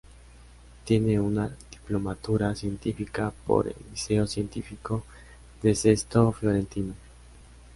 [0.83, 5.03] Tiene una diplomatura científica por el Liceo científico
[5.61, 6.95] de Sesto Fiorentino.